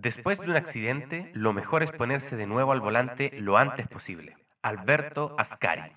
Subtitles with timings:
[0.00, 4.34] Después de un accidente, lo mejor es ponerse de nuevo al volante lo antes posible.
[4.62, 5.92] Alberto Ascari.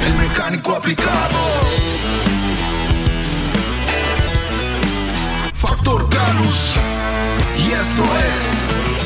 [0.00, 1.38] El mecánico aplicado.
[5.52, 6.74] Factor Canus.
[7.58, 8.62] Y esto es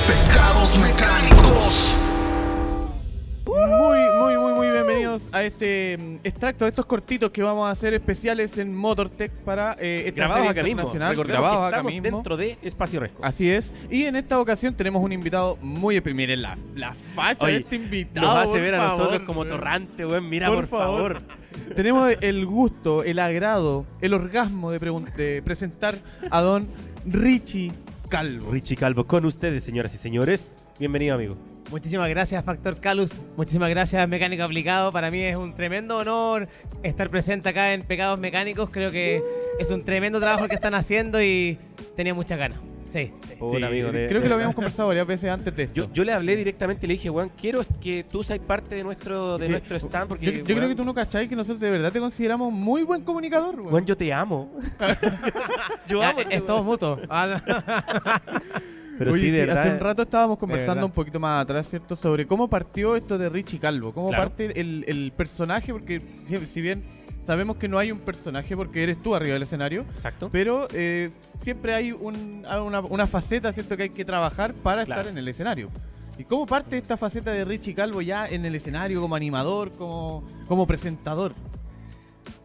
[0.06, 2.05] Pecados Mecánicos.
[5.36, 9.76] A este mm, extracto de estos cortitos que vamos a hacer especiales en Motortech para
[9.78, 10.90] eh, esta Grabados acá mismo.
[10.90, 12.02] acá mismo.
[12.02, 13.24] dentro de Espacio Resco.
[13.24, 13.74] Así es.
[13.90, 18.26] Y en esta ocasión tenemos un invitado muy Miren la, la facha de este invitado.
[18.26, 20.28] Nos hace ver a favor, nosotros como torrante, weón.
[20.28, 21.14] Mira, Por por, favor.
[21.14, 21.36] favor.
[21.76, 25.98] Tenemos el gusto, el agrado, el orgasmo de presentar
[26.30, 26.68] a don
[27.06, 27.72] Richie
[28.08, 28.50] Calvo.
[28.50, 30.56] Richie Calvo, con ustedes, señoras y señores.
[30.78, 31.36] Bienvenido, amigo.
[31.70, 33.20] Muchísimas gracias, Factor Calus.
[33.36, 34.92] Muchísimas gracias, Mecánico Aplicado.
[34.92, 36.48] Para mí es un tremendo honor
[36.82, 38.70] estar presente acá en Pecados Mecánicos.
[38.70, 39.20] Creo que
[39.58, 41.58] es un tremendo trabajo el que están haciendo y
[41.96, 42.58] tenía muchas ganas.
[42.88, 43.10] Sí.
[43.28, 45.74] Sí, amigo, de- creo que de- lo habíamos conversado varias veces antes de esto.
[45.74, 48.84] Yo, yo le hablé directamente y le dije, weón, quiero que tú seas parte de
[48.84, 49.50] nuestro, de Sí.
[49.50, 51.98] nuestro stand porque, Yo, yo creo que tú no cachai que nosotros de verdad te
[51.98, 53.56] consideramos muy buen comunicador.
[53.56, 53.72] weón.
[53.72, 54.52] weón, yo te amo.
[55.88, 56.20] yo Ya, amo.
[56.30, 57.00] es todo mutuo.
[58.98, 59.58] Pero Oye, sí, de verdad.
[59.58, 61.96] hace un rato estábamos conversando un poquito más atrás, ¿cierto?
[61.96, 64.24] Sobre cómo partió esto de Richie Calvo, cómo Claro.
[64.24, 66.82] parte el, el personaje, porque si, si bien
[67.20, 70.28] sabemos que no hay un personaje porque eres tú arriba del escenario, Exacto.
[70.30, 71.10] pero eh,
[71.42, 73.76] siempre hay un- una, una faceta, ¿cierto?
[73.76, 75.00] Que hay que trabajar para Claro.
[75.02, 75.70] estar en el escenario.
[76.18, 80.24] ¿Y cómo parte esta faceta de Richie Calvo ya en el escenario como animador, como,
[80.48, 81.34] como presentador?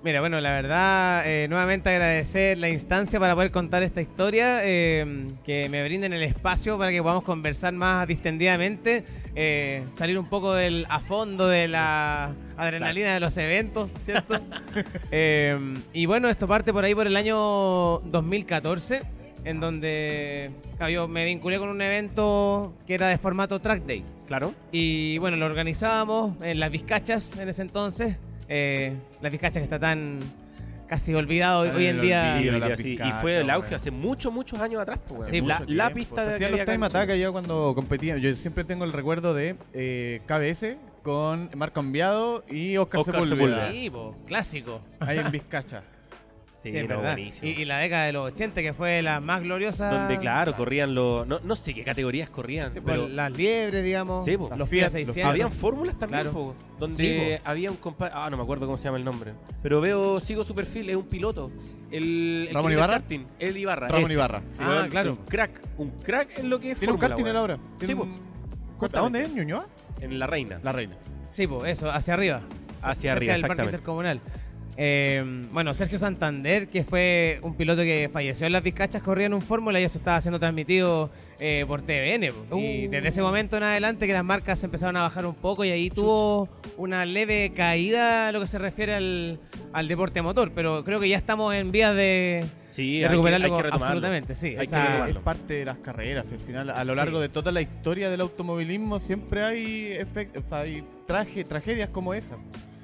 [0.03, 5.27] Mira, bueno, la verdad, eh, nuevamente agradecer la instancia para poder contar esta historia, eh,
[5.45, 9.03] que me brinden el espacio para que podamos conversar más distendidamente,
[9.35, 14.39] eh, salir un poco del a fondo de la adrenalina de los eventos, ¿cierto?
[15.11, 19.01] Eh, y bueno, esto parte por ahí por el año 2014,
[19.43, 24.03] en donde claro, yo me vinculé con un evento que era de formato track day.
[24.27, 24.53] Claro.
[24.71, 28.15] Y bueno, lo organizábamos en las Vizcachas en ese entonces.
[28.53, 30.19] Eh, las Vizcachas que está tan
[30.85, 32.37] casi olvidado hoy, en día.
[32.37, 32.73] Sí, la.
[32.73, 34.99] Y pizcacha, fue el auge hace muchos, muchos años atrás.
[35.07, 35.29] pues.
[35.29, 35.93] Sí, la, la tiempo.
[35.95, 38.17] pista de hacían que los time attack yo cuando competía.
[38.17, 43.37] Yo siempre tengo el recuerdo de eh, KBS con Marco Enviado y Oscar, Oscar Sepúlveda.
[43.37, 43.71] Sepúlveda.
[43.71, 44.81] Sí, po, clásico.
[44.99, 45.83] Ahí en Vizcacha.
[46.61, 47.13] Sí, Sí, es no, verdad.
[47.15, 47.47] buenísimo.
[47.47, 49.89] Y, y la década de los 80, que fue la más gloriosa.
[49.89, 51.25] Donde, claro, corrían los.
[51.25, 53.01] No, no sé qué categorías corrían, Sí, pero.
[53.03, 54.23] pues, las liebres, digamos.
[54.23, 54.47] Sí, po.
[54.49, 55.29] los Los FIA Fiat, los 600.
[55.31, 56.33] Habían fórmulas también, Claro.
[56.37, 56.95] po, donde
[57.37, 58.13] Sí, había un compadre.
[58.15, 59.33] Ah, no me acuerdo cómo se llama el nombre.
[59.63, 61.49] Pero veo, sigo su perfil, es un piloto.
[61.89, 62.93] El, el ¿Ramón Ibarra?
[62.97, 63.87] el karting, el Ibarra.
[63.87, 64.13] Ramón ese.
[64.13, 64.39] Ibarra.
[64.51, 65.11] Sí, Ah, claro.
[65.13, 67.57] Un crack, un crack en lo que es Tiene un karting ahora.
[67.79, 67.91] Sí,
[68.93, 69.33] ¿A dónde es?
[69.33, 69.65] ¿Ñuñoa?
[69.99, 70.59] En La Reina.
[70.63, 70.95] La Reina.
[71.27, 72.41] Sí, pues eso, hacia arriba.
[72.83, 73.75] Hacia arriba, del Parque exactamente.
[73.77, 74.21] Intercomunal.
[74.77, 79.33] Eh, bueno, Sergio Santander, que fue un piloto que falleció en las Vizcachas, corría en
[79.33, 81.09] un Fórmula y eso estaba siendo transmitido
[81.39, 82.31] eh, por TVN.
[82.49, 82.57] po.
[82.57, 82.91] Y Uh.
[82.91, 85.89] desde ese momento en adelante que las marcas empezaron a bajar un poco y ahí
[85.89, 89.39] tuvo una leve caída a lo que se refiere al,
[89.73, 90.51] al deporte motor.
[90.55, 93.63] Pero creo que ya estamos en vías de, Sí, de hay que- recuperarlo hay que
[93.63, 93.85] retomarlo.
[93.85, 94.35] absolutamente.
[94.35, 95.19] Sí, Hay o que sea, retomarlo.
[95.19, 96.25] es parte de las carreras.
[96.31, 96.97] y Al final, a lo Sí.
[96.97, 101.89] largo de toda la historia del automovilismo, siempre hay, efect- o sea, hay traje, tragedias
[101.89, 102.37] como esa.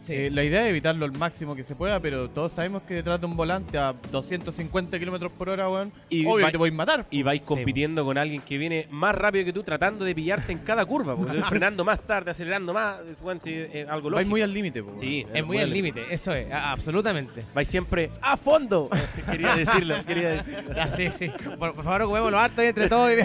[0.08, 0.14] Sí.
[0.16, 3.20] Eh, la idea es evitarlo al máximo que se pueda, pero todos sabemos que detrás
[3.20, 7.06] de un volante a 250 kilómetros por hora, weón, Y obvio te podéis matar.
[7.12, 10.52] Y vais Sí, compitiendo con alguien que viene más rápido que tú, tratando de pillarte
[10.52, 11.16] en cada curva.
[11.16, 13.00] porque frenando más tarde, acelerando más.
[13.22, 14.30] weón, es algo Vais lógico.
[14.30, 15.00] muy al límite, weón.
[15.00, 17.44] Sí, es muy al límite, eso es, absolutamente.
[17.54, 18.90] Vais siempre a fondo.
[19.32, 20.74] quería decirlo, quería decirlo.
[20.78, 21.30] Ah, sí, sí.
[21.60, 23.12] Por, por favor, ocupémoslo harto y entre todos.
[23.12, 23.18] y-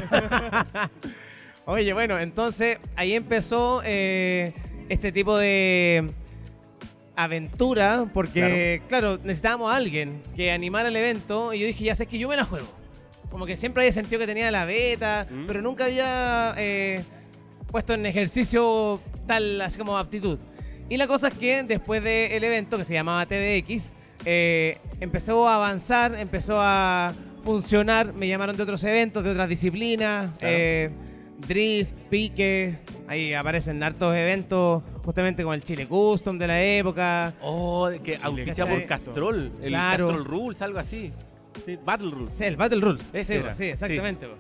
[1.64, 4.52] Oye, bueno, entonces ahí empezó eh,
[4.88, 6.10] este tipo de
[7.16, 9.18] aventura, porque, claro.
[9.18, 12.36] necesitábamos a alguien que animara el evento y yo dije, ya sé que yo me
[12.36, 12.66] la juego.
[13.30, 15.46] Como que siempre había sentido que tenía la beta, Mm.
[15.46, 17.02] pero nunca había eh,
[17.70, 20.38] puesto en ejercicio tal, así como aptitud.
[20.88, 23.92] Y la cosa es que después del evento, que se llamaba TDX,
[24.24, 27.12] eh, empezó a avanzar, empezó a
[27.44, 30.54] funcionar, me llamaron de otros eventos, de otras disciplinas, Claro.
[30.56, 30.90] eh,
[31.46, 32.78] drift, pique,
[33.08, 37.34] ahí aparecen hartos eventos justamente con el Chile Custom de la época.
[37.42, 38.84] Oh, que auspicia por.
[38.86, 39.52] Castrol.
[39.62, 40.08] El Claro.
[40.08, 41.12] Castrol Rules, algo así.
[41.66, 42.34] Sí, Battle Rules.
[42.34, 43.10] Sí, el Battle Rules.
[43.12, 44.26] Ese sí, era, sí, exactamente.
[44.26, 44.34] po.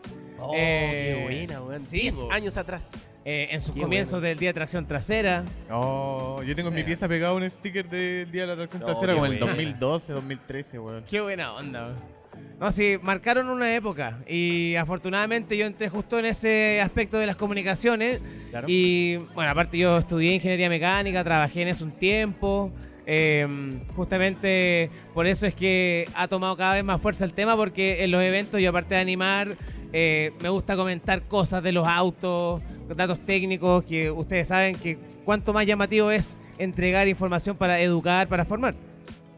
[0.44, 1.80] Oh, Eh, qué buena, weón.
[1.80, 2.32] sí, 10 po.
[2.32, 2.90] años atrás.
[3.24, 4.26] Eh, en sus Qué comienzos bueno.
[4.28, 5.44] del Día de Tracción Trasera.
[5.70, 6.86] Oh, yo tengo en mi Sí.
[6.86, 9.52] pieza pegado un sticker del Día de la Atracción No, Trasera como en el buena.
[9.54, 11.04] 2012, 2013, weón.
[11.08, 11.84] Qué buena onda.
[11.86, 12.21] weón.
[12.62, 17.34] No, sí, marcaron una época y afortunadamente yo entré justo en ese aspecto de las
[17.34, 18.20] comunicaciones
[18.50, 18.68] Claro.
[18.70, 22.70] y bueno, aparte yo estudié ingeniería mecánica, trabajé en eso un tiempo,
[23.04, 23.48] eh,
[23.96, 28.12] justamente por eso es que ha tomado cada vez más fuerza el tema porque en
[28.12, 29.56] los eventos yo aparte de animar
[29.92, 32.62] eh, me gusta comentar cosas de los autos,
[32.94, 38.44] datos técnicos que ustedes saben que cuanto más llamativo es entregar información para educar, para
[38.44, 38.76] formar.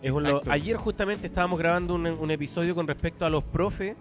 [0.05, 0.53] Es un lo- Exacto.
[0.53, 3.97] ayer justamente estábamos grabando un, un episodio con respecto a los profes,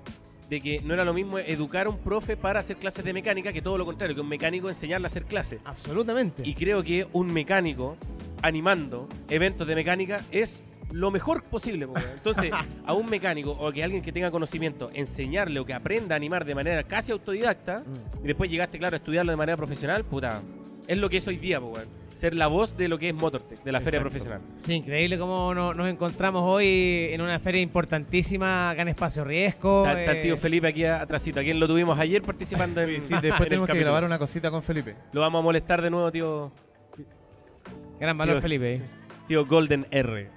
[0.49, 3.53] de que no era lo mismo educar a un profe para hacer clases de mecánica
[3.53, 5.61] que todo lo contrario, que un mecánico enseñarle a hacer clases.
[5.65, 6.43] Absolutamente.
[6.45, 7.95] Y creo que un mecánico
[8.41, 10.61] animando eventos de mecánica es
[10.91, 11.87] lo mejor posible.
[12.13, 12.51] Entonces,
[12.85, 16.45] a un mecánico o que alguien que tenga conocimiento, enseñarle o que aprenda a animar
[16.45, 18.23] de manera casi autodidacta, Mm.
[18.25, 20.41] y después llegaste, claro, a estudiarlo de manera profesional, puta,
[20.87, 21.87] es lo que es hoy día, po, weón.
[22.15, 24.09] Ser la voz de lo que es Motortech, de la feria Exacto.
[24.11, 24.41] profesional.
[24.57, 29.85] Sí, increíble cómo no- nos encontramos hoy en una feria importantísima acá en Espacio Riesgo.
[29.87, 33.21] Está, eh, tío Felipe aquí atrásito, a quien lo tuvimos ayer participando en, Sí, en
[33.21, 34.95] después el tenemos que grabar una cosita con Felipe.
[35.11, 36.51] Lo vamos a molestar de nuevo, tío,
[37.99, 38.81] Gran valor, Tío- Felipe.
[39.27, 40.29] tío Golden R.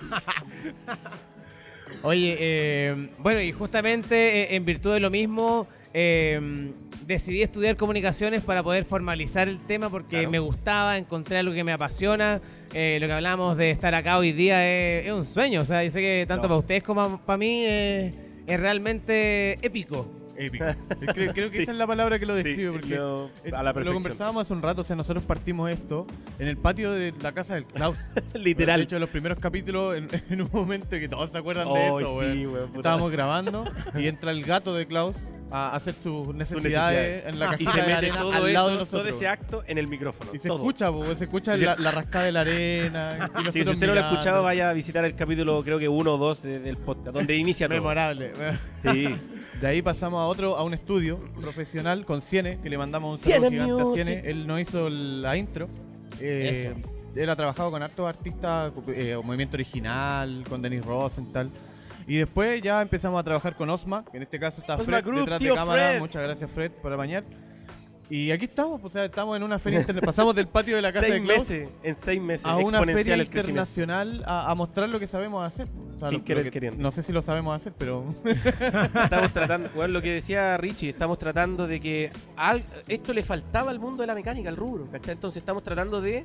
[2.02, 6.72] Oye, eh, bueno, y justamente eh, en virtud de lo mismo, eh,
[7.06, 10.30] decidí estudiar comunicaciones para poder formalizar el tema porque Claro.
[10.30, 12.40] me gustaba, encontré algo que me apasiona.
[12.74, 15.62] Eh, lo que hablamos de estar acá hoy día es, es un sueño.
[15.62, 16.48] O sea, yo sé que tanto No.
[16.48, 18.12] para ustedes como para mí eh,
[18.46, 20.06] es realmente épico.
[20.36, 20.66] Épico.
[21.14, 21.62] creo, creo que Sí.
[21.62, 22.70] esa es la palabra que lo Sí, describe.
[22.72, 24.82] porque no, eh, a la lo conversábamos hace un rato.
[24.82, 26.06] O sea, nosotros partimos esto
[26.38, 27.96] en el patio de la casa del Klaus.
[28.34, 28.82] De Literal.
[28.82, 31.98] hecho, en los primeros capítulos, en, en un momento que todos se acuerdan de Oh,
[32.00, 32.76] eso, sí, puta.
[32.76, 33.64] Estábamos grabando
[33.98, 35.16] y entra el gato de Klaus
[35.50, 37.24] a hacer sus necesidades, necesidades.
[37.26, 39.64] en la Y cajita se de arena todo, al eso, lado de todo ese acto
[39.66, 40.30] en el micrófono.
[40.34, 40.58] y se todo.
[40.58, 43.30] escucha, po, se escucha Y la, la rascada de la arena.
[43.40, 45.88] y Sí, si usted no lo ha escuchado, vaya a visitar el capítulo, creo que
[45.88, 47.78] uno o dos de- del podcast, donde inicia todo.
[47.78, 48.32] Memorable.
[48.82, 49.08] Sí.
[49.60, 53.18] De ahí pasamos a otro, a un estudio profesional con Ciene, que le mandamos un
[53.18, 53.94] saludo gigante a.
[53.94, 54.22] Ciene.
[54.24, 55.68] Él nos hizo la intro.
[56.20, 56.90] Eh, Eso.
[57.16, 61.50] Él ha trabajado con hartos artistas, eh, Movimiento Original, con Denis Rosenthal.
[62.08, 65.04] Y después ya empezamos a trabajar con Osma, que en este caso está Osma Fred
[65.04, 65.88] Group, detrás de cámara.
[65.90, 66.00] Fred.
[66.00, 67.22] Muchas gracias Fred por bañar.
[68.10, 70.90] Y aquí estamos, o sea, estamos en una feria interna- Pasamos del patio de la
[70.90, 74.88] casa de seis Klaus meses, en seis meses, a una feria internacional a, a mostrar
[74.88, 75.68] lo que sabemos hacer.
[75.94, 76.82] O sea, Sin lo- querer lo que- queriendo.
[76.82, 81.18] No sé si lo sabemos hacer, pero Estamos tratando, bueno, lo que decía Richie, estamos
[81.18, 85.12] tratando de que al- esto le faltaba al mundo de la mecánica, al rubro, ¿cachai?
[85.12, 86.24] Entonces estamos tratando de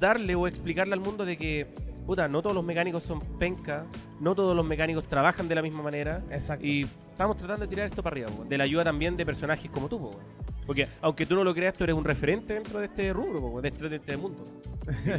[0.00, 1.66] darle o explicarle al mundo de que,
[2.06, 3.84] puta, no todos los mecánicos son penca,
[4.20, 6.66] no todos los mecánicos trabajan de la misma manera, Exacto.
[6.66, 9.70] y estamos tratando de tirar esto para arriba, po, de la ayuda también de personajes
[9.70, 10.20] como tú, po, weón.
[10.66, 13.60] porque aunque tú no lo creas, tú eres un referente dentro de este rubro, po,
[13.62, 14.42] de, este, de este mundo.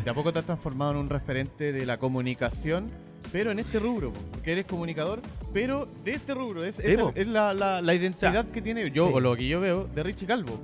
[0.04, 2.88] de a poco te has transformado en un referente de la comunicación,
[3.32, 5.22] pero en este rubro, po, porque eres comunicador,
[5.54, 6.64] pero de este rubro.
[6.66, 7.12] Es, Sí, es, po.
[7.16, 9.14] es la, la- la identidad O sea, que tiene yo, sí.
[9.14, 10.60] o lo que yo veo, de Richie Calvo.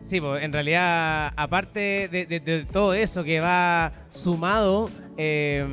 [0.00, 5.66] Sí, pues en realidad, aparte de, de- de todo eso que va sumado, eh,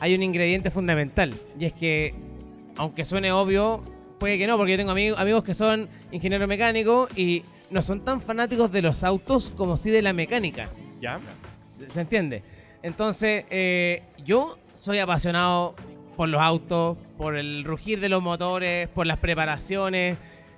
[0.00, 1.34] hay un ingrediente fundamental.
[1.58, 2.14] Y es que,
[2.76, 3.82] aunque suene obvio,
[4.18, 8.04] puede que no, porque yo tengo amigos, amigos que son ingenieros mecánicos y no son
[8.04, 10.68] tan fanáticos de los autos como sí de la mecánica.
[11.00, 11.20] ¿Ya?
[11.66, 12.42] ¿Se, se entiende?
[12.82, 15.74] Entonces, eh, yo soy apasionado
[16.16, 20.16] por los autos, por el rugir de los motores, por las preparaciones.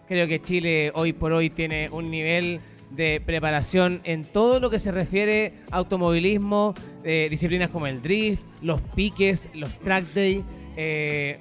[0.09, 4.79] Creo que Chile hoy por hoy tiene un nivel de preparación en todo lo que
[4.79, 10.45] se refiere a automovilismo, eh, disciplinas como el drift, los piques, los track day.
[10.77, 11.39] eh,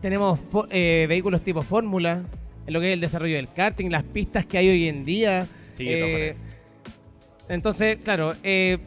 [0.00, 0.40] tenemos
[0.70, 2.24] eh, vehículos tipo fórmula,
[2.66, 5.46] en lo que es el desarrollo del karting, las pistas que hay hoy en día.
[5.76, 5.88] Sí,
[7.48, 8.78] entonces, claro, eh,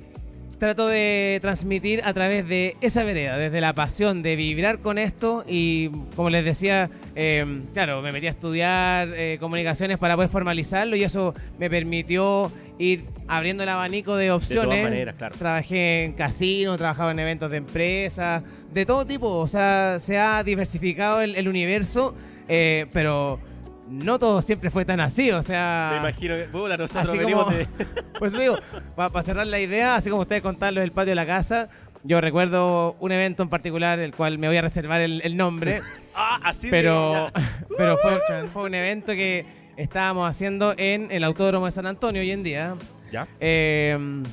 [0.60, 5.44] trato de transmitir a través de esa vereda, desde la pasión de vibrar con esto
[5.48, 10.96] y, como les decía, eh, claro, me metí a estudiar eh, comunicaciones para poder formalizarlo
[10.96, 14.84] y eso me permitió ir abriendo el abanico de opciones.
[14.84, 15.36] maneras, claro.
[15.38, 18.44] Trabajé en casino, trabajaba en eventos de empresas,
[18.74, 22.16] de todo tipo, o sea, se ha diversificado el, el universo,
[22.48, 23.40] eh, pero
[23.88, 25.90] no todo siempre fue tan así, o sea...
[25.94, 27.68] Me imagino que, puta, nosotros Así venimos como- de...
[28.20, 28.58] Pues digo,
[28.96, 31.70] para cerrar la idea, así como ustedes contaron del patio de la casa,
[32.04, 35.82] yo recuerdo un evento en particular, el cual me voy a reservar el, el nombre,
[36.16, 37.30] Ah, así pero,
[37.78, 38.20] pero fue,
[38.54, 39.46] fue un evento que
[39.78, 42.76] estábamos haciendo en el Autódromo de San Antonio hoy en día,
[43.12, 43.28] ¿Ya?
[43.42, 44.24] eh,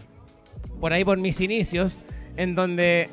[0.81, 2.01] por ahí por mis inicios,
[2.37, 3.11] en donde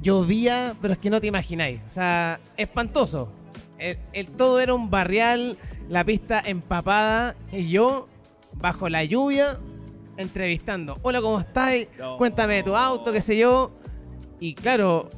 [0.00, 3.32] llovía, pero es que no te imagináis, o sea, espantoso.
[3.78, 5.58] El, el- todo era un barrial,
[5.92, 8.08] la pista empapada, y yo,
[8.54, 9.58] bajo la lluvia,
[10.16, 10.98] entrevistando.
[11.02, 11.86] Hola, ¿cómo estáis?
[11.98, 12.16] No.
[12.16, 13.72] Cuéntame de tu auto, qué sé yo.
[14.40, 15.10] Y claro,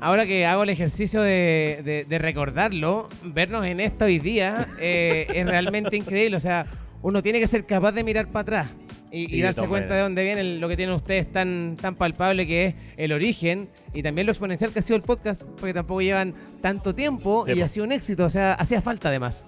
[0.00, 5.26] ahora que hago el ejercicio de, de- de recordarlo, vernos en esto hoy día eh,
[5.34, 6.36] es realmente increíble.
[6.36, 6.66] O sea,
[7.00, 8.70] uno tiene que ser capaz de mirar para atrás
[9.10, 11.94] y, Sí, y de darse cuenta de dónde viene lo que tienen ustedes tan, tan
[11.94, 15.72] palpable que es el origen y también lo exponencial que ha sido el podcast, porque
[15.72, 18.26] tampoco llevan tanto tiempo Sí, y ha sido un éxito.
[18.26, 19.46] O sea, hacía falta además.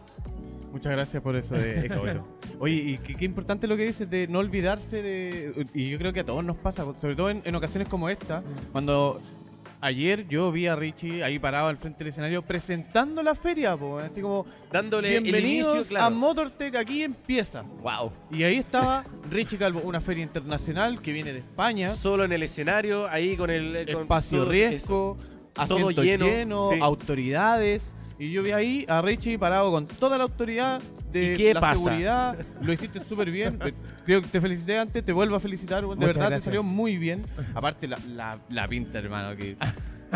[0.74, 2.26] Muchas gracias por eso de éxito.
[2.58, 5.66] Oye, y qué, qué importante lo que dices de no olvidarse de...
[5.72, 8.42] Y yo creo que a todos nos pasa, sobre todo en, en ocasiones como esta,
[8.72, 9.20] cuando
[9.80, 14.00] ayer yo vi a Richie ahí parado al frente del escenario presentando la feria, po,
[14.00, 14.46] así como...
[14.72, 16.06] Dándole el Bienvenidos inicio, claro.
[16.06, 17.62] a Motortech, aquí empieza.
[17.62, 18.10] Wow.
[18.32, 22.42] Y ahí estaba Richie Calvo, una feria internacional que viene de España, Solo en el
[22.42, 23.86] escenario, ahí con el...
[23.92, 25.16] con espacio riesgo,
[25.54, 26.80] asiento Todo lleno, lleno, sí.
[26.82, 27.94] autoridades.
[28.18, 30.80] Y yo vi ahí a Richie parado con toda la autoridad
[31.12, 31.76] de ¿Y qué la pasa?
[31.76, 32.36] seguridad.
[32.62, 33.58] Lo hiciste súper bien.
[34.06, 35.80] Creo que te felicité antes, te vuelvo a felicitar.
[35.80, 36.42] De Muchas verdad gracias.
[36.42, 37.26] te salió muy bien.
[37.54, 39.36] Aparte, la, la, la pinta, hermano.
[39.36, 39.56] Que,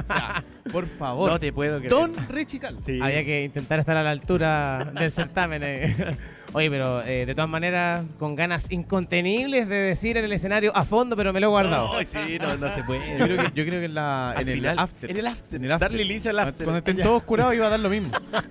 [0.09, 1.29] Ya, por favor.
[1.33, 1.91] No te puedo creer.
[1.91, 2.61] Don Richie.
[2.87, 3.01] Sí.
[3.03, 5.63] Había que intentar estar a la altura del certamen.
[5.65, 6.17] eh.
[6.55, 10.85] Oye, pero eh, de todas maneras, con ganas incontenibles de decir en el escenario a
[10.85, 11.95] fondo, pero me lo he guardado.
[11.95, 13.19] Ay, sí, no, no se puede.
[13.19, 15.11] Yo creo que, yo creo que en, la, en final, el after.
[15.11, 15.57] En el after.
[15.59, 15.89] En el after.
[15.91, 16.65] Darle inicio al after.
[16.65, 18.11] Cuando estén todos curados iba a dar lo mismo.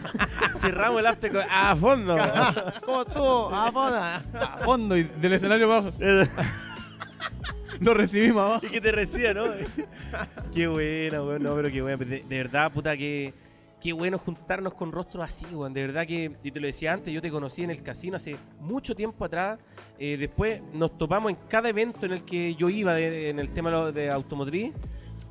[0.62, 2.18] Cerramos el after con- a fondo.
[2.86, 3.56] ¿Cómo estuvo?
[3.56, 3.98] A fondo.
[3.98, 5.90] A fondo y del escenario abajo.
[7.80, 8.66] Lo recibimos abajo.
[8.68, 9.46] y que te reciba, ¿no?
[10.54, 11.42] qué buena, weón.
[11.42, 11.98] No, pero qué buena.
[11.98, 13.34] De, de verdad, puta, que.
[13.88, 15.72] Qué bueno juntarnos con rostros así, weón.
[15.72, 18.36] De verdad que, y te lo decía antes, yo te conocí en el casino hace
[18.60, 19.60] mucho tiempo atrás.
[19.98, 23.90] Eh, después nos topamos en cada evento en el que yo iba en el tema
[23.94, 24.74] de automotriz.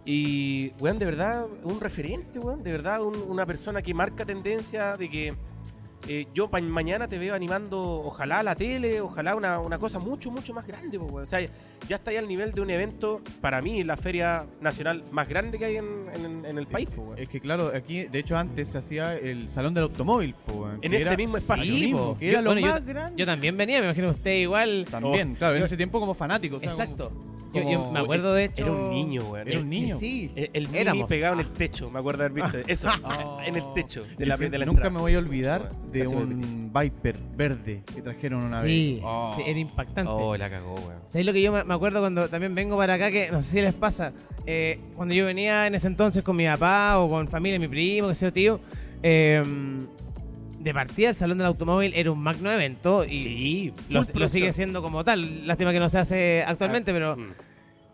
[0.07, 2.63] Y, weón, de verdad, un referente, weón.
[2.63, 5.35] De verdad, un- una persona que marca tendencia de que
[6.09, 10.31] eh, yo pa- mañana te veo animando, ojalá la tele, ojalá una, una cosa mucho,
[10.31, 11.25] mucho más grande, po, weón.
[11.25, 11.41] O sea,
[11.89, 15.59] ya está ahí al nivel de un evento, para mí, la feria nacional más grande
[15.59, 17.19] que hay en, en- en el país, po, weón.
[17.19, 20.79] Es que claro, aquí de hecho antes se hacía el salón del automóvil, po, weón,
[20.83, 21.65] En este era- mismo espacio.
[21.65, 21.99] Sí, po.
[22.15, 23.19] po, que era Yo- lo bueno, yo- más grande.
[23.21, 24.87] Yo también venía, me imagino usted igual.
[24.91, 26.57] También, claro, en yo- ese tiempo como fanático.
[26.57, 27.11] o sea, Exacto.
[27.11, 28.63] como- Yo, me acuerdo de hecho.
[28.63, 29.49] Era un niño, weón.
[29.49, 29.99] Era un niño.
[29.99, 31.09] Sí, El, el mini Éramos.
[31.09, 32.89] pegado en el techo, me acuerdo de haber visto eso.
[33.05, 33.39] Oh.
[33.45, 36.71] en el techo de la, de la nunca me voy a olvidar de Casi un
[36.73, 39.03] Viper verde que trajeron una Sí, vez.
[39.05, 39.35] Oh.
[39.37, 40.11] sí, era impactante.
[40.13, 41.01] Oh, la cagó, weón.
[41.07, 43.11] ¿Sabéis lo que yo me acuerdo cuando también vengo para acá?
[43.11, 44.13] Que no sé si les pasa.
[44.47, 48.09] eh, cuando yo venía en ese entonces con mi papá o con familia, mi primo,
[48.09, 48.61] que sea tío,
[49.03, 49.43] eh,
[50.61, 54.83] de partida el Salón del Automóvil era un magno evento y Sí, lo, sigue siendo
[54.83, 55.47] como tal.
[55.47, 57.31] Lástima que no se hace actualmente, pero Mm.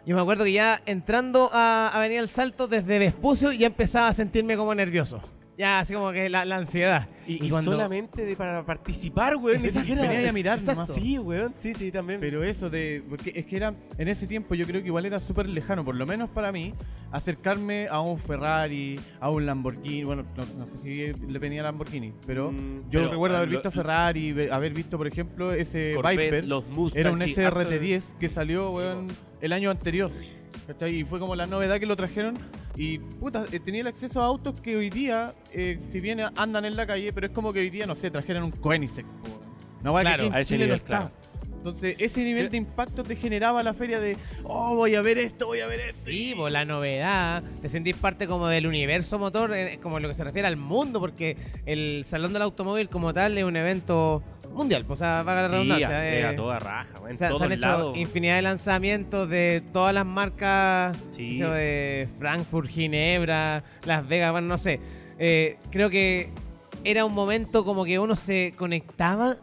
[0.04, 4.12] Yo me acuerdo que ya entrando a Avenida El Salto desde Vespucio ya empezaba a
[4.12, 5.22] sentirme como nervioso.
[5.62, 7.06] Ya así como que la, la ansiedad.
[7.24, 10.08] Y, y cuando- solamente de, para participar, weón, ni siquiera.
[10.08, 10.92] venía a mirar Exacto.
[10.94, 12.18] Sí, weón, sí, sí, también.
[12.18, 13.00] Pero eso de.
[13.08, 13.72] Porque es que era.
[13.96, 16.74] En ese tiempo yo creo que igual era súper lejano, por lo menos para mí,
[17.12, 20.02] acercarme a un Ferrari, a un Lamborghini.
[20.02, 23.58] Bueno, no, no sé si le venía Lamborghini, pero Mm, yo pero, recuerdo haber lo-
[23.58, 26.44] visto Ferrari, ve- haber visto, por ejemplo, ese Corvette, Viper.
[26.44, 29.06] los Mustang, Era un sí, SRT10 que salió, Sí, weón,
[29.40, 30.10] el año anterior.
[30.66, 30.96] ¿cachai?
[31.00, 32.34] Y fue como la novedad que lo trajeron.
[32.76, 36.64] Y puta, eh, tenía el acceso a autos que hoy día, eh, si bien andan
[36.64, 39.06] en la calle, pero es como que hoy día, no sé, trajeran un Koenigsegg.
[39.82, 41.10] Una weá Claro, que a ese no nivel, claro.
[41.62, 45.46] Entonces, ese nivel de impacto te generaba la feria de, oh, voy a ver esto,
[45.46, 46.10] voy a ver esto.
[46.10, 50.08] Sí, pues la novedad, te sentís parte como del universo motor, eh, como en lo
[50.08, 54.24] que se refiere al mundo, porque el Salón del Automóvil como tal es un evento
[54.52, 55.88] mundial, pues, o sea, va a la Sí, redundancia.
[55.88, 57.96] a, eh, a toda raja, en o sea, se han hecho lados.
[57.96, 61.38] infinidad de lanzamientos de todas las marcas, Sí.
[61.40, 64.80] de Frankfurt, Ginebra, Las Vegas, bueno, no sé.
[65.18, 66.30] Eh, creo que
[66.84, 69.36] era un momento como que uno se conectaba,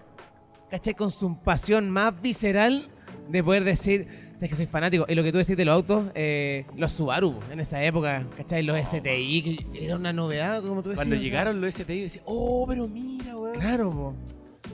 [0.69, 0.93] ¿cachai?
[0.93, 2.89] Con su pasión más visceral
[3.29, 5.05] de poder decir, sabes que soy fanático.
[5.07, 8.63] Y lo que tú decís de los autos, eh, los Subaru en esa época, ¿cachai?
[8.63, 11.07] Los STI, que era una novedad, como tú decías.
[11.07, 13.53] Cuando llegaron los STI, decía, oh, pero mira, weón.
[13.53, 14.15] Claro, po.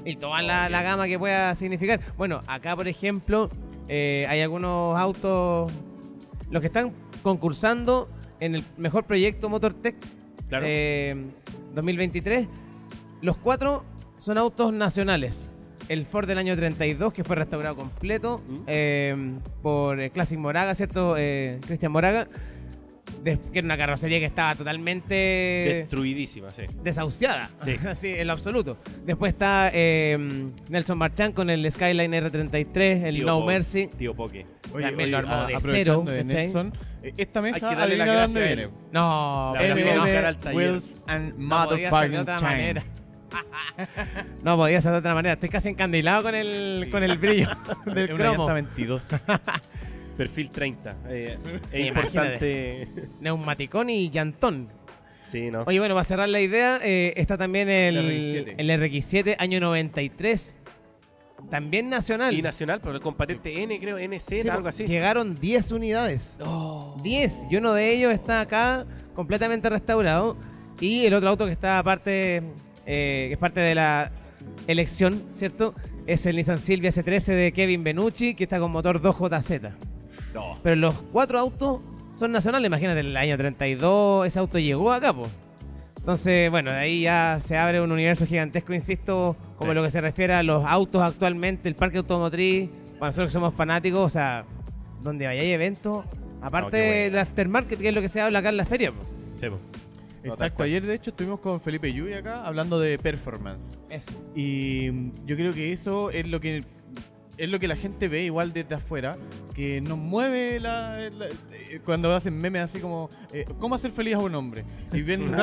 [0.05, 1.99] Y toda la, la gama que pueda significar.
[2.17, 3.49] Bueno, acá, por ejemplo,
[3.89, 5.71] eh, hay algunos autos,
[6.51, 6.91] los que están
[7.23, 8.07] concursando
[8.39, 9.95] en el mejor proyecto MotorTech
[10.47, 10.65] Claro.
[10.69, 11.15] eh,
[11.73, 12.47] 2023.
[13.21, 13.83] Los cuatro
[14.17, 15.49] son autos nacionales.
[15.89, 18.57] El Ford del año 32, que fue restaurado completo Mm.
[18.67, 21.15] eh, por eh, Classic Moraga, ¿cierto?
[21.17, 22.27] Eh, Cristian Moraga.
[23.25, 26.61] De- que era una carrocería que estaba totalmente Destruidísima, sí.
[26.83, 27.75] desahuciada, Sí.
[27.87, 28.77] así en lo absoluto.
[29.03, 30.15] Después está eh,
[30.69, 33.87] Nelson Marchán con el Skyline R33, el Tío No Po- Mercy.
[33.87, 34.45] Tío Poke.
[34.79, 36.43] También lo armó a- de aprovechando cero, de ¿cachai?
[36.45, 38.71] Nelson, eh, esta Hay mesa, que darle adivina las de gracias dónde a viene.
[38.91, 40.55] No, La pero fuimos a buscar al taller.
[40.57, 42.51] Wheels and no podía ser de Motherfucking otra Chain.
[42.51, 42.83] manera.
[44.43, 45.33] No podía ser de otra manera.
[45.33, 47.49] Estoy casi encandilado con el, con el brillo
[47.85, 48.37] del una cromo.
[48.47, 49.01] llanta 22.
[50.17, 50.97] Perfil 30.
[51.09, 51.37] eh,
[51.71, 52.87] es importante.
[53.19, 54.69] Neumaticón y llantón.
[55.31, 55.63] Sí, ¿no?
[55.65, 58.55] Oye, bueno, para cerrar la idea, eh, está también el, RX-7.
[58.57, 60.55] el RX7, año 93.
[61.49, 62.33] También nacional.
[62.33, 64.85] Y nacional, pero con patente N, creo, NZ, Sí, algo así.
[64.85, 66.39] Llegaron 10 unidades.
[66.43, 66.95] Oh.
[67.03, 67.45] 10.
[67.49, 70.37] Y uno de ellos está acá completamente restaurado.
[70.79, 72.37] Y el otro auto que está aparte,
[72.85, 74.11] eh, que es parte de la
[74.67, 75.75] elección, ¿cierto?
[76.07, 79.71] Es el Nissan Silvia S13 de Kevin Benucci, que está con motor 2JZ.
[80.63, 81.79] Pero los cuatro autos
[82.13, 82.67] son nacionales.
[82.67, 85.29] Imagínate, en el año 32 ese auto llegó acá, pues.
[85.97, 89.75] Entonces, bueno, de ahí ya se abre un universo gigantesco, insisto, como Sí.
[89.75, 93.53] lo que se refiere a los autos actualmente, el parque automotriz, para nosotros que somos
[93.55, 94.45] fanáticos, o sea,
[95.01, 96.05] donde vaya hay eventos,
[96.41, 98.91] aparte del aftermarket, que es lo que se habla acá en la feria.
[98.91, 99.01] po.
[99.39, 99.57] Sí, po.
[100.23, 103.79] Exacto, ayer de hecho estuvimos con Felipe Yuy acá hablando de performance.
[103.89, 104.11] Eso.
[104.35, 106.63] Y mm, yo creo que eso es lo que
[107.37, 109.17] es lo que la gente ve igual desde afuera,
[109.53, 114.15] que nos mueve la, la- eh, cuando hacen memes así como eh, ¿cómo hacer feliz
[114.15, 114.63] a un hombre?
[114.93, 115.35] Y ven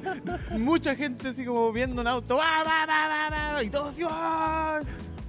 [0.58, 3.62] mucha gente así como viendo un auto ¡ah, va, va, va!
[3.62, 4.80] y todos así ¡ah!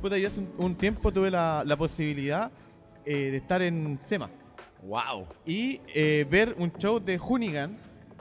[0.02, 2.52] Puta, yo hace un, un tiempo tuve la, la posibilidad
[3.06, 4.30] eh, de estar en SEMA
[4.84, 5.26] Wow.
[5.46, 7.78] y eh, ver un show de Hoonigan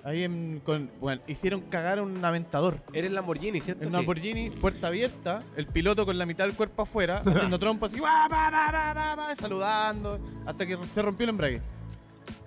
[0.06, 3.82] ahí en, con, bueno, hicieron cagar un aventador Eres Lamborghini, ¿cierto?
[3.82, 3.96] en Sí.
[3.96, 8.30] Lamborghini, puerta abierta, el piloto con la mitad del cuerpo afuera, haciendo trompas así, "Guau,
[8.30, 11.60] va, va, va, va, va", saludando, hasta que se rompió el embrague.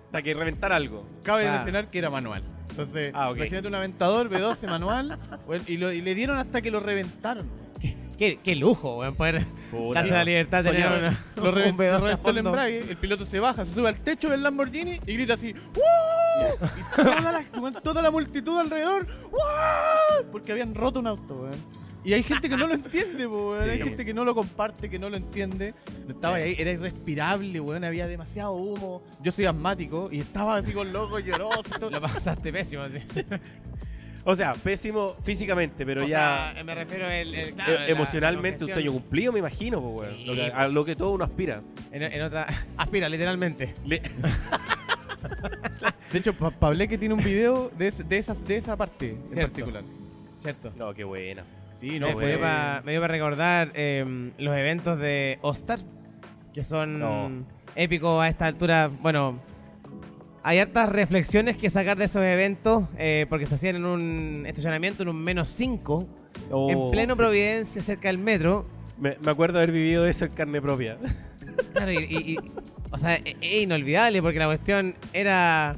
[0.06, 1.06] Hasta que reventar algo.
[1.24, 1.52] Cabe Ah.
[1.56, 2.44] mencionar que era manual.
[2.70, 5.20] Entonces, Ah, imagínate un aventador B12 manual,
[5.68, 7.48] y, lo- y le dieron hasta que lo reventaron.
[8.20, 11.78] Qué, qué lujo, weón, poder Puta, darse la libertad de tener una- Lo reven- un
[11.78, 12.50] se B12 a reventó el fondo.
[12.50, 16.58] embrague, el piloto se baja, se sube al techo del Lamborghini y grita así, ¡Woo!
[16.62, 20.32] Y toda la, toda la multitud alrededor, ¡Woo!
[20.32, 21.80] Porque habían roto un auto, weón.
[22.02, 23.64] Y hay gente que no lo entiende, po, weón.
[23.66, 23.70] Sí.
[23.72, 25.74] hay gente que no lo comparte, que no lo entiende.
[26.08, 27.84] Estaba ahí, era irrespirable, weón.
[27.84, 29.02] Había demasiado humo.
[29.22, 31.62] Yo soy asmático y estaba así con loco, lloroso.
[31.66, 31.90] y todo.
[31.90, 33.22] Lo pasaste pésimo, sí.
[34.26, 37.88] O sea, pésimo físicamente, pero o ya sea, me refiero el, el- e- claro, la-
[37.88, 40.18] emocionalmente la un sueño cumplido, me imagino, po, weón.
[40.18, 41.62] Sí, Lo que- a lo que todo uno aspira.
[41.92, 42.46] En, en otra.
[42.78, 43.74] Aspira, literalmente.
[43.86, 44.02] Le-
[46.12, 49.42] De hecho, Pa- Pableque tiene un video de, ese- de, esas, de esa parte en
[49.42, 49.84] particular.
[50.38, 50.72] ¿Cierto?
[50.78, 51.44] No, qué buena.
[51.80, 52.38] Sí, me, no, dio fue...
[52.38, 55.80] pa- me dio para recordar eh, los eventos de Ostar,
[56.54, 57.30] que son No.
[57.76, 58.90] épicos a esta altura.
[59.02, 59.40] Bueno,
[60.50, 65.04] hay hartas reflexiones que sacar de esos eventos, eh, porque se hacían en un estacionamiento
[65.04, 66.08] en un menos 5,
[66.52, 67.18] Oh, en pleno sí.
[67.18, 68.66] Providencia, cerca del metro.
[68.98, 70.98] Me, me acuerdo haber vivido eso en carne propia.
[71.74, 72.38] Claro, y, y- y-
[72.90, 75.76] o sea, e- es inolvidable porque la cuestión era,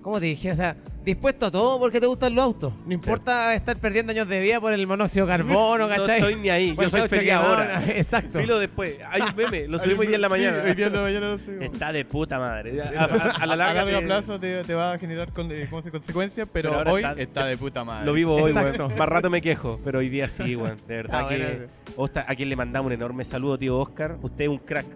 [0.00, 0.52] ¿cómo te dije?
[0.52, 2.72] O sea, dispuesto a todo porque te gustan los autos.
[2.84, 6.18] No importa estar perdiendo años de vida por el monóxido de carbono, No ¿cachai?
[6.18, 7.82] estoy ni ahí, yo soy feliz quemado, ahora.
[7.96, 8.40] Exacto.
[8.40, 8.96] Filo después.
[9.08, 10.62] Hay un meme, lo subimos hoy día en la mañana.
[10.66, 11.64] Hoy día en la mañana lo subimos.
[11.64, 12.82] Está de puta madre.
[12.82, 15.66] A, A, a- a la larga te- plazo te, te va a generar con, eh,
[15.70, 18.04] ¿cómo se- consecuencias, pero, hoy está- está, de puta madre.
[18.04, 18.92] Lo vivo hoy, weón.
[18.98, 20.76] Más rato me quejo, pero hoy día sí, weón.
[20.88, 21.38] De verdad Ah, que.
[21.38, 21.66] bueno.
[21.96, 24.16] Osta- a quien le mandamos un enorme saludo, tío Oscar.
[24.22, 24.86] Usted es un crack.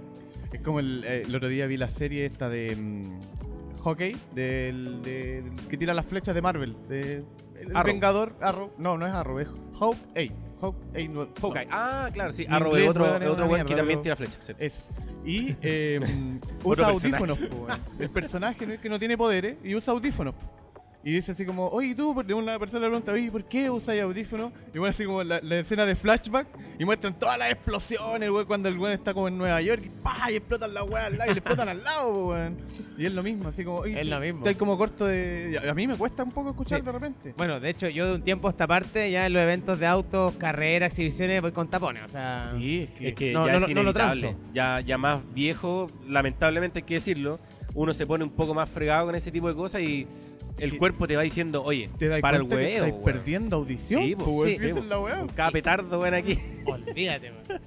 [0.53, 3.03] Es como el, eh, el otro día vi la serie esta de mm,
[3.81, 5.01] hockey, del,
[5.69, 6.77] que tira las flechas de Marvel.
[6.89, 7.25] De,
[7.61, 7.93] el Arrow.
[7.93, 8.73] Vengador, Arrow.
[8.79, 10.33] No, no es Arrow, es Hawkeye.
[10.61, 11.69] Hawkeye, no, Hawkeye.
[11.71, 12.47] Ah, claro, sí.
[12.49, 14.39] Arrow es otro, es otro weón que también tira flechas.
[14.47, 14.53] sí.
[14.59, 14.81] Eso.
[15.25, 16.01] Y eh,
[16.65, 17.67] Otro usa audífonos, po.
[17.99, 20.35] El personaje no es que no tiene poderes y usa audífonos.
[21.03, 23.99] Y dice así como, oye, tú, porque una persona le pregunta, oye, ¿por qué usas
[23.99, 24.53] audífonos?
[24.75, 26.47] Y bueno, así como la, la escena de flashback
[26.79, 29.89] y muestran todas las explosiones, güey, cuando el güey está como en Nueva York y
[29.89, 30.31] ¡pah!
[30.31, 32.57] y explotan la weá al lado y le explotan al lado, weón.
[32.99, 34.47] Y es lo mismo, así como, oye, Es lo mismo.
[34.47, 35.59] Está como corto de.
[35.67, 36.85] A mí me cuesta un poco escuchar Sí.
[36.85, 37.35] de repente.
[37.35, 39.87] Bueno, de hecho, yo de un tiempo a esta parte, ya en los eventos de
[39.87, 42.05] autos, carreras, exhibiciones, voy con tapones.
[42.05, 43.09] O sea, Sí, es que.
[43.09, 44.35] Es que No, ya no es lo- no lo transo.
[44.53, 47.41] ya, ya más viejo, lamentablemente hay que decirlo,
[47.75, 50.07] uno se pone un poco más fregado con ese tipo de cosas y
[50.59, 53.05] el cuerpo te va diciendo, oye, te para el estáis weón.
[53.05, 54.03] perdiendo audición.
[54.05, 55.19] Sí, pues, weón, sí, sí, la weá.
[55.19, 56.39] Con cada petardo, ven aquí.
[56.67, 57.61] olvídate, man.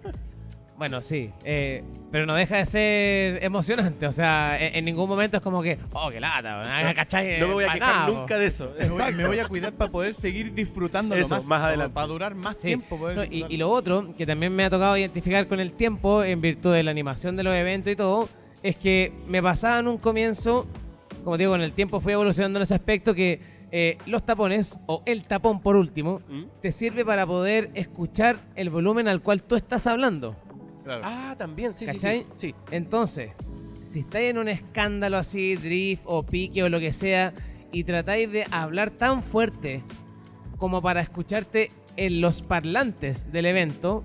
[0.76, 4.08] Bueno, sí, eh, pero no deja de ser emocionante.
[4.08, 7.40] O sea, en, en ningún momento es como que, oh, qué lata, ¿cachai?
[7.40, 8.74] No me voy a quejar nada, nunca de eso.
[8.80, 11.94] Me voy, me voy a cuidar para poder seguir disfrutándolo Eso, más, más adelante.
[11.94, 12.68] Para durar más Sí.
[12.70, 12.98] tiempo.
[12.98, 13.54] poder No, y, disfrutarlo.
[13.54, 16.82] y lo otro, que también me ha tocado identificar con el tiempo, en virtud de
[16.84, 18.28] la animación de los eventos y todo,
[18.64, 20.68] es que me pasaba en un comienzo,
[21.24, 23.40] como digo, con el tiempo fui evolucionando en ese aspecto, que
[23.72, 26.44] eh, los tapones, o el tapón por último, ¿Mm?
[26.62, 30.36] te sirve para poder escuchar el volumen al cual tú estás hablando.
[30.84, 31.02] Claro.
[31.04, 32.20] Ah, también, sí, sí, ¿Cachai?
[32.38, 32.50] sí.
[32.50, 32.56] sí.
[32.72, 33.32] Entonces,
[33.84, 37.34] si estáis en un escándalo así, drift o pique o lo que sea,
[37.72, 39.82] y tratáis de hablar tan fuerte
[40.58, 44.04] como para escucharte en los parlantes del evento,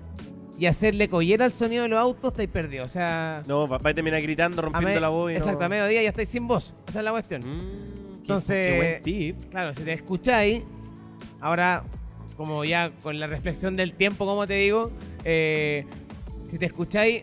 [0.59, 2.87] y hacerle collera al sonido de los autos, estáis perdidos.
[2.91, 5.31] O sea, No, va a terminar gritando, rompiendo me- la voz.
[5.31, 6.75] y no- exacto, a mediodía ya estáis sin voz.
[6.89, 7.43] Esa es la cuestión.
[7.43, 9.51] Mm, Entonces- Qué buen tip.
[9.51, 10.63] Claro, si te escucháis,
[11.41, 11.85] ahora,
[12.37, 14.91] como ya con la reflexión del tiempo, como te digo,
[15.25, 15.87] eh,
[16.49, 17.23] si te escucháis,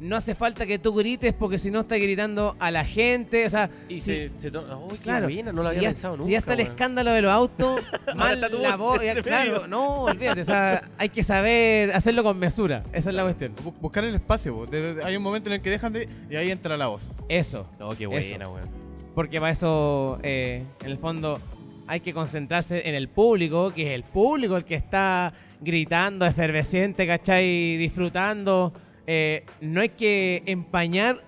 [0.00, 3.44] no hace falta que tú grites porque si no estás gritando a la gente.
[3.46, 5.88] O sea, Y si- se, se to- Uy, qué claro, buena, no lo si había
[5.90, 6.32] ya, pensado si nunca.
[6.32, 7.80] ya está el escándalo de los autos,
[8.16, 12.38] mal está tu la voz claro, no, olvídate, o sea, hay que saber hacerlo con
[12.38, 13.54] mesura, esa es la cuestión.
[13.56, 14.66] Bu- Buscar el espacio, po.
[14.66, 16.08] De- de- hay un momento en el que dejan de...
[16.30, 17.02] Y ahí entra la voz.
[17.28, 18.10] Eso, No, qué Eso.
[18.30, 18.68] buena, weón.
[19.14, 21.38] porque para eso, eh, en el fondo,
[21.86, 27.06] hay que concentrarse en el público, que es el público el que está gritando, efervesciente,
[27.06, 27.76] ¿cachai?
[27.76, 28.72] Disfrutando.
[29.12, 31.24] Eh, no hay que empañar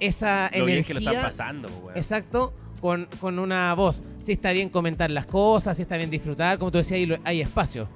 [0.00, 0.94] esa Lo bien energía.
[0.98, 1.96] que lo están pasando, pues, weón.
[1.98, 4.02] Exacto, con, con una voz.
[4.18, 7.40] Si está bien comentar las cosas, si está bien disfrutar, como tú decías, hay, hay
[7.42, 7.86] espacio.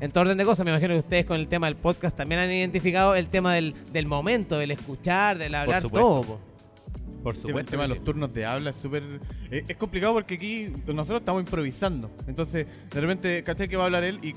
[0.00, 2.40] En todo orden de cosas, me imagino que ustedes con el tema del podcast también
[2.40, 6.08] han identificado el tema del, del momento, del escuchar, del hablar, supuesto.
[6.08, 6.22] todo.
[6.22, 6.40] po.
[7.22, 9.02] Por tema- el tema de los turnos de habla es súper...
[9.50, 12.10] eh, es complicado porque aquí nosotros estamos improvisando.
[12.26, 14.32] Entonces, de repente, caché que va a hablar él y,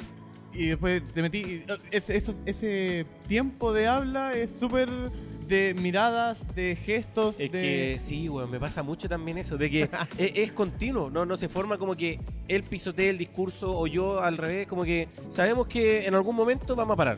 [0.53, 1.39] y después te metí...
[1.39, 4.89] y, eh, ese, esos- ese tiempo de habla es súper
[5.47, 7.61] de miradas, de gestos, Es de...
[7.61, 11.35] que sí, weón, me pasa mucho también eso, de que es, es continuo, no, no
[11.37, 15.67] se forma como que él pisotee el discurso o yo al revés, como que sabemos
[15.67, 17.17] que en algún momento vamos a parar.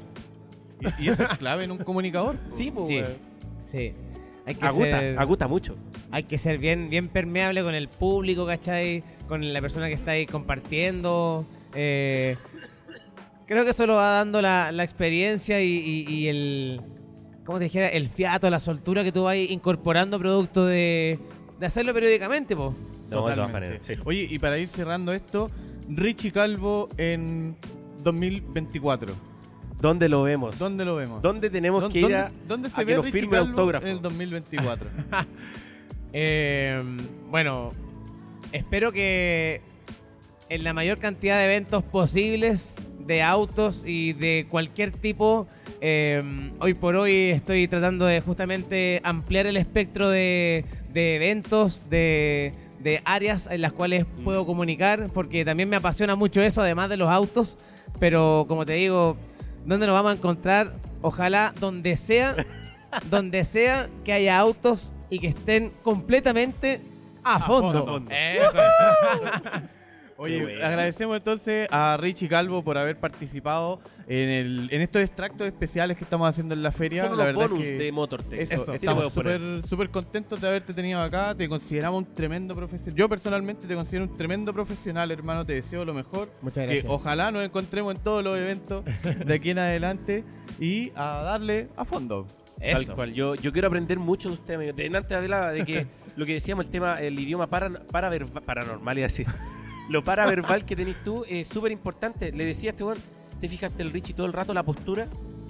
[0.99, 2.37] Y, y eso es clave en un comunicador.
[2.49, 2.95] Sí, pues, Sí.
[2.95, 3.13] weón.
[3.61, 3.93] Sí.
[4.47, 5.75] Hay que Aguta, ser, aguta mucho.
[6.11, 9.03] hay que ser bien, bien permeable con el público, ¿cachai?
[9.27, 11.45] Con la persona que está ahí compartiendo.
[11.73, 12.37] eh,
[13.47, 16.81] creo que eso lo va dando la, la experiencia y, y- y el.
[17.45, 17.89] ¿Cómo te dijera?
[17.89, 21.19] El fiato, la soltura que tú vas incorporando producto de,
[21.59, 22.73] de hacerlo periódicamente, po.
[22.73, 23.53] No, de todas Totalmente.
[23.67, 23.85] maneras.
[23.85, 23.93] sí.
[24.03, 25.51] Oye, y para ir cerrando esto,
[25.87, 27.55] Richie Calvo en
[28.03, 29.13] 2024.
[29.79, 30.57] ¿Dónde lo vemos?
[30.57, 31.21] ¿Dónde lo vemos?
[31.21, 33.37] ¿Dónde tenemos ¿Dónde- que ir a, dónde- dónde se a ve que nos Richie firme
[33.37, 33.85] Calvo autógrafo?
[33.85, 34.89] en el 2024?
[36.13, 36.81] Eh,
[37.29, 37.73] bueno,
[38.51, 39.61] espero que
[40.49, 42.73] en la mayor cantidad de eventos posibles
[43.05, 45.47] de autos y de cualquier tipo.
[45.81, 46.21] eh,
[46.59, 53.01] hoy por hoy estoy tratando de justamente ampliar el espectro de, de eventos, de, de
[53.05, 57.09] áreas en las cuales puedo comunicar, porque también me apasiona mucho eso, además de los
[57.09, 57.57] autos.
[57.99, 59.15] Pero como te digo,
[59.65, 60.73] ¿dónde nos vamos a encontrar?
[61.01, 62.35] Ojalá donde sea,
[63.09, 66.81] donde sea que haya autos y que estén completamente
[67.23, 67.85] a, fondo.
[67.85, 68.11] fondo.
[68.11, 68.57] Eso.
[70.17, 70.65] Oye, bueno.
[70.65, 76.05] agradecemos entonces a Richie Calvo por haber participado en, el, en estos extractos especiales que
[76.05, 77.07] estamos haciendo en la feria.
[77.07, 78.39] Son la los verdad bonus es que de Motortech.
[78.39, 81.35] eso, Eso, estamos súper súper contentos de haberte tenido acá.
[81.35, 82.95] Te consideramos un tremendo profesional.
[82.97, 85.45] Yo personalmente te considero un tremendo profesional, hermano.
[85.45, 86.29] Te deseo lo mejor.
[86.41, 86.85] Muchas Que gracias.
[86.93, 88.85] ojalá nos encontremos en todos los eventos
[89.25, 90.23] de aquí en adelante
[90.61, 92.25] y a darle a fondo.
[92.57, 92.95] Tal Eso.
[92.95, 93.13] cual.
[93.13, 94.71] Yo, yo quiero aprender mucho de usted, amigo.
[94.71, 98.97] De, antes hablaba de que lo que decíamos, el tema, el idioma para, paraverba- paranormal,
[98.97, 99.27] iba a decir.
[99.89, 102.31] Lo paraverbal que tenés tú es súper importante.
[102.31, 102.97] Le decía a este weón,
[103.39, 105.07] ¿te fijaste el Richie todo el rato la postura?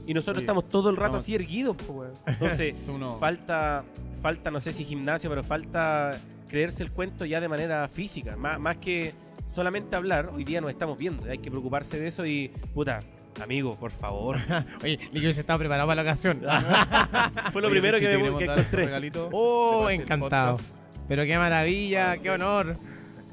[0.07, 2.13] Y nosotros estamos todo el rato así erguidos, po, weón.
[2.27, 3.83] Entonces, uno- falta,
[4.21, 6.17] falta, no sé si gimnasio, pero falta
[6.49, 8.35] creerse el cuento ya de manera física.
[8.35, 9.13] Más, más que
[9.53, 11.29] solamente hablar, hoy día nos estamos viendo.
[11.29, 12.99] Hay que preocuparse de eso y, puta,
[13.41, 14.37] amigo, por favor.
[14.83, 16.41] Oye, ni que hubiese estado preparado para la ocasión.
[17.51, 18.85] Fue lo Oye, primero que, me, que encontré.
[18.85, 20.59] regalito Oh, del encantado.
[21.07, 22.77] Pero qué maravilla, qué honor.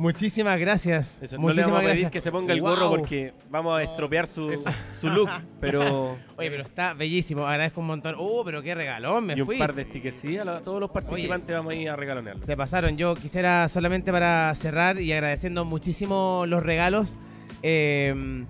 [0.02, 1.22] Muchísimas gracias.
[1.22, 2.10] Eso, no le Muchísimas vamos a pedir gracias.
[2.12, 2.70] que se ponga el Wow.
[2.70, 4.62] gorro porque vamos a estropear su,
[5.00, 5.30] su look.
[5.60, 6.18] Pero.
[6.36, 7.46] Oye, pero está bellísimo.
[7.46, 8.16] Agradezco un montón.
[8.18, 9.58] Oh, pero qué regalón, me y un fui.
[9.58, 10.16] par de stickers.
[10.16, 12.42] Sí, a todos los participantes vamos a ir a regalonearlo.
[12.44, 12.96] Se pasaron.
[12.96, 17.16] Yo quisiera solamente para cerrar y agradeciendo muchísimo los regalos.
[17.62, 18.44] eh,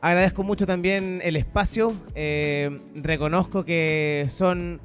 [0.00, 1.92] agradezco mucho también el espacio.
[2.14, 4.80] eh, reconozco que son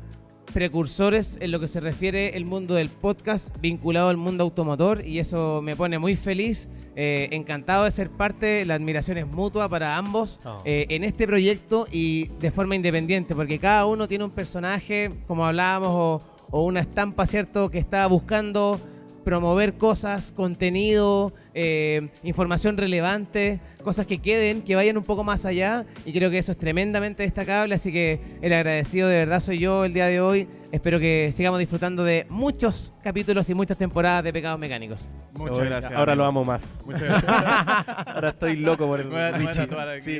[0.61, 5.19] precursores en lo que se refiere el mundo del podcast vinculado al mundo automotor y
[5.19, 9.97] eso me pone muy feliz, eh, encantado de ser parte, la admiración es mutua para
[9.97, 10.57] ambos Oh.
[10.65, 15.45] eh, en este proyecto y de forma independiente, porque cada uno tiene un personaje, como
[15.45, 18.79] hablábamos, o, o una estampa, ¿cierto?, que está buscando
[19.27, 25.85] promover cosas, contenido, eh, información relevante, cosas que queden, que vayan un poco más allá
[26.05, 29.83] y creo que eso es tremendamente destacable, así que el agradecido de verdad soy yo
[29.83, 30.47] el día de hoy.
[30.71, 35.09] Espero que sigamos disfrutando de muchos capítulos y muchas temporadas de Pecados Mecánicos.
[35.33, 35.93] Muchas Ahora- gracias.
[35.93, 36.61] Ahora lo amo más.
[36.85, 37.25] Muchas gracias.
[38.07, 39.61] Ahora estoy loco por el Richie.
[39.61, 40.19] aquí, Sí.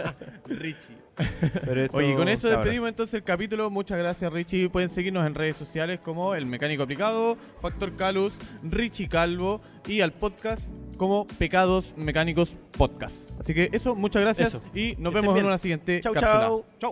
[0.48, 0.96] Richie.
[1.64, 2.64] Pero eso, Oye, con eso cabros.
[2.64, 3.70] despedimos entonces el capítulo.
[3.70, 4.68] Muchas gracias, Richie.
[4.68, 10.12] Pueden seguirnos en redes sociales como El Mecánico Aplicado, Factor Calus, Richie Calvo y al
[10.12, 13.30] podcast como Pecados Mecánicos Podcast.
[13.40, 14.62] Así que eso, muchas gracias Eso.
[14.74, 16.40] y nos vemos en una siguiente Chau, cápsula.
[16.40, 16.64] chau.
[16.80, 16.90] Chau.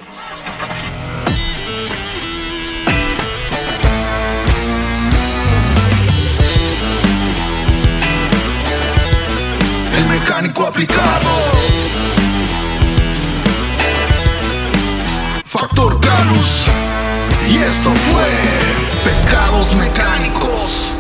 [9.97, 11.31] El mecánico aplicado.
[15.47, 16.65] Factor Canus.
[17.49, 18.25] Y esto fue
[19.05, 20.96] Pecados Mecánicos.